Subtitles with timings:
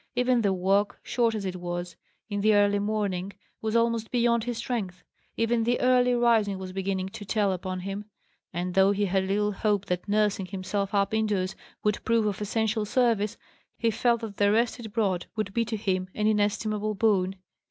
[0.15, 1.95] Even the walk, short as it was,
[2.27, 5.03] in the early morning, was almost beyond his strength;
[5.37, 8.05] even the early rising was beginning to tell upon him.
[8.51, 12.83] And though he had little hope that nursing himself up indoors would prove of essential
[12.83, 13.37] service,
[13.77, 17.35] he felt that the rest it brought would be to him an inestimable boon.